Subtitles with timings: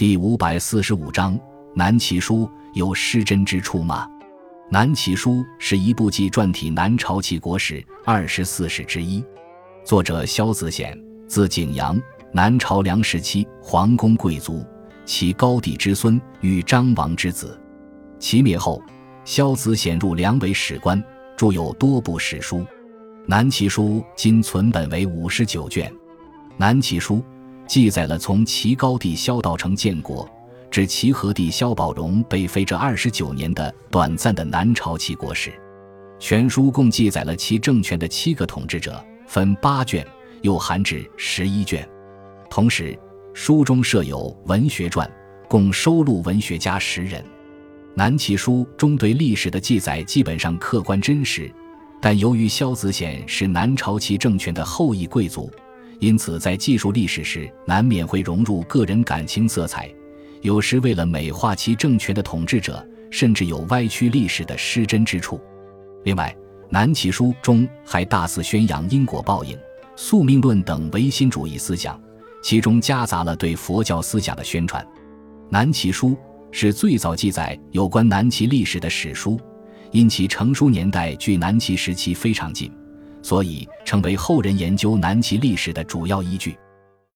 [0.00, 1.36] 第五百四十五章
[1.74, 4.08] 《南齐书》有失真之处吗？
[4.70, 9.22] 《南齐书》是一部纪传体南朝齐国史二十四史之一，
[9.84, 12.00] 作者萧子显，字景阳，
[12.32, 14.64] 南朝梁时期皇宫贵族，
[15.04, 17.60] 其高帝之孙，与张王之子。
[18.18, 18.82] 齐灭后，
[19.26, 21.04] 萧子显入梁为史官，
[21.36, 22.60] 著有多部史书。
[23.26, 25.92] 《南齐书》今存本为五十九卷，
[26.56, 27.16] 《南齐书》。
[27.70, 30.28] 记载了从齐高帝萧道成建国
[30.72, 35.52] 至齐和帝萧宝融被废这二十九年的短暂的南朝齐国史。
[36.18, 40.04] 全书共记载了其政权的七个统治者，分八卷，
[40.42, 41.88] 又含至十一卷。
[42.50, 42.98] 同时，
[43.34, 45.08] 书中设有文学传，
[45.48, 47.24] 共收录文学家十人。
[47.94, 51.48] 南齐书中对历史的记载基本上客观真实，
[52.02, 55.48] 但由于萧子显是南朝齐政权的后裔贵族。
[56.00, 59.88] 因此，在记述历史时，难免会融入个人感情色彩，
[60.40, 65.38] 有时为了美化其政权的统治者，甚至有歪曲历史的失真之处。
[66.04, 66.34] 另外，
[66.70, 69.54] 《南齐书》中还大肆宣扬因果报应、
[69.94, 72.00] 宿命论等唯心主义思想，
[72.42, 74.82] 其中夹杂了对佛教思想的宣传。
[75.50, 76.10] 《南齐书》
[76.50, 79.38] 是最早记载有关南齐历史的史书，
[79.90, 82.72] 因其成书年代距南齐时期非常近。
[83.22, 86.58] 所以，成为后人研究南齐历史的主要依据。